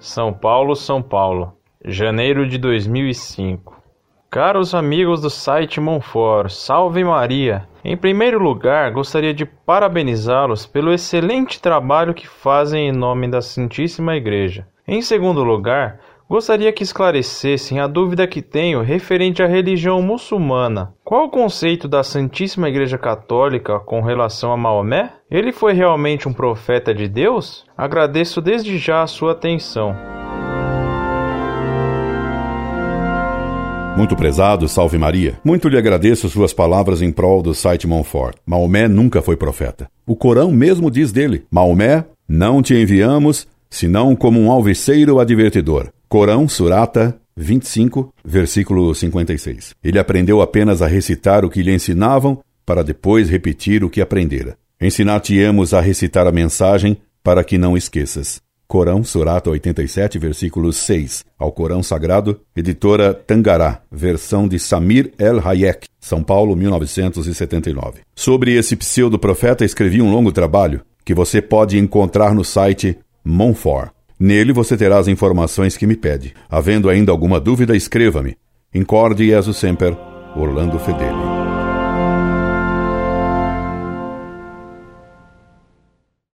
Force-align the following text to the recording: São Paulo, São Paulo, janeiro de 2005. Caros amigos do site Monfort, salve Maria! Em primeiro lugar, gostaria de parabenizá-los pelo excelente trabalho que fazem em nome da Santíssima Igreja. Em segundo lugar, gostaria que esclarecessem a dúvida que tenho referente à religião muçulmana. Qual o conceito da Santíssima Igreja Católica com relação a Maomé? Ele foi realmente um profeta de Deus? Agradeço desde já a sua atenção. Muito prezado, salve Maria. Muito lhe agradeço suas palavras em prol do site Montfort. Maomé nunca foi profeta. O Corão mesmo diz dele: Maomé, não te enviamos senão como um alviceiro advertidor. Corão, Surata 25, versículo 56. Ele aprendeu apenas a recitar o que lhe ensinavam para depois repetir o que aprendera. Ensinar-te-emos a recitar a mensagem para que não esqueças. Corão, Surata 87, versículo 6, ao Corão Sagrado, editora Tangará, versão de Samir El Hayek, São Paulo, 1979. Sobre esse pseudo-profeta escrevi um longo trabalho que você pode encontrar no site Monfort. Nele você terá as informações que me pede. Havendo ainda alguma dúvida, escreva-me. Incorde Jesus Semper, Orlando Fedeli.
São 0.00 0.32
Paulo, 0.32 0.74
São 0.74 1.00
Paulo, 1.00 1.52
janeiro 1.84 2.48
de 2.48 2.58
2005. 2.58 3.80
Caros 4.28 4.74
amigos 4.74 5.20
do 5.20 5.30
site 5.30 5.80
Monfort, 5.80 6.50
salve 6.50 7.04
Maria! 7.04 7.68
Em 7.84 7.96
primeiro 7.96 8.42
lugar, 8.42 8.90
gostaria 8.90 9.32
de 9.32 9.46
parabenizá-los 9.46 10.66
pelo 10.66 10.92
excelente 10.92 11.62
trabalho 11.62 12.12
que 12.12 12.26
fazem 12.26 12.88
em 12.88 12.92
nome 12.92 13.28
da 13.28 13.40
Santíssima 13.40 14.16
Igreja. 14.16 14.66
Em 14.84 15.00
segundo 15.00 15.44
lugar, 15.44 16.00
gostaria 16.28 16.70
que 16.72 16.82
esclarecessem 16.82 17.80
a 17.80 17.86
dúvida 17.86 18.26
que 18.26 18.42
tenho 18.42 18.82
referente 18.82 19.42
à 19.42 19.46
religião 19.46 20.02
muçulmana. 20.02 20.92
Qual 21.02 21.24
o 21.24 21.30
conceito 21.30 21.88
da 21.88 22.02
Santíssima 22.02 22.68
Igreja 22.68 22.98
Católica 22.98 23.80
com 23.80 24.02
relação 24.02 24.52
a 24.52 24.56
Maomé? 24.56 25.12
Ele 25.30 25.52
foi 25.52 25.72
realmente 25.72 26.28
um 26.28 26.32
profeta 26.32 26.94
de 26.94 27.08
Deus? 27.08 27.64
Agradeço 27.76 28.42
desde 28.42 28.76
já 28.76 29.02
a 29.02 29.06
sua 29.06 29.32
atenção. 29.32 29.96
Muito 33.96 34.14
prezado, 34.14 34.68
salve 34.68 34.96
Maria. 34.96 35.40
Muito 35.42 35.68
lhe 35.68 35.76
agradeço 35.76 36.28
suas 36.28 36.52
palavras 36.52 37.02
em 37.02 37.10
prol 37.10 37.42
do 37.42 37.52
site 37.52 37.86
Montfort. 37.86 38.36
Maomé 38.46 38.86
nunca 38.86 39.20
foi 39.20 39.36
profeta. 39.36 39.90
O 40.06 40.14
Corão 40.14 40.52
mesmo 40.52 40.88
diz 40.88 41.10
dele: 41.10 41.46
Maomé, 41.50 42.04
não 42.28 42.62
te 42.62 42.74
enviamos 42.74 43.48
senão 43.68 44.14
como 44.14 44.40
um 44.40 44.52
alviceiro 44.52 45.18
advertidor. 45.18 45.88
Corão, 46.08 46.48
Surata 46.48 47.20
25, 47.36 48.14
versículo 48.24 48.94
56. 48.94 49.74
Ele 49.84 49.98
aprendeu 49.98 50.40
apenas 50.40 50.80
a 50.80 50.86
recitar 50.86 51.44
o 51.44 51.50
que 51.50 51.62
lhe 51.62 51.74
ensinavam 51.74 52.42
para 52.64 52.82
depois 52.82 53.28
repetir 53.28 53.84
o 53.84 53.90
que 53.90 54.00
aprendera. 54.00 54.56
Ensinar-te-emos 54.80 55.74
a 55.74 55.80
recitar 55.80 56.26
a 56.26 56.32
mensagem 56.32 56.96
para 57.22 57.44
que 57.44 57.58
não 57.58 57.76
esqueças. 57.76 58.40
Corão, 58.66 59.04
Surata 59.04 59.50
87, 59.50 60.18
versículo 60.18 60.72
6, 60.72 61.26
ao 61.38 61.52
Corão 61.52 61.82
Sagrado, 61.82 62.40
editora 62.56 63.12
Tangará, 63.12 63.82
versão 63.92 64.48
de 64.48 64.58
Samir 64.58 65.12
El 65.18 65.46
Hayek, 65.46 65.88
São 66.00 66.22
Paulo, 66.22 66.56
1979. 66.56 68.00
Sobre 68.14 68.54
esse 68.54 68.76
pseudo-profeta 68.76 69.64
escrevi 69.64 70.00
um 70.00 70.10
longo 70.10 70.32
trabalho 70.32 70.80
que 71.04 71.14
você 71.14 71.42
pode 71.42 71.78
encontrar 71.78 72.34
no 72.34 72.44
site 72.44 72.98
Monfort. 73.24 73.90
Nele 74.18 74.52
você 74.52 74.76
terá 74.76 74.98
as 74.98 75.06
informações 75.06 75.76
que 75.76 75.86
me 75.86 75.96
pede. 75.96 76.34
Havendo 76.50 76.90
ainda 76.90 77.12
alguma 77.12 77.38
dúvida, 77.38 77.76
escreva-me. 77.76 78.36
Incorde 78.74 79.26
Jesus 79.26 79.56
Semper, 79.56 79.96
Orlando 80.36 80.78
Fedeli. 80.78 81.37